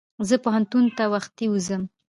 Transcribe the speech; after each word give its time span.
زه 0.27 0.35
پوهنتون 0.43 0.85
ته 0.97 1.03
وختي 1.13 1.45
ورځم. 1.49 1.81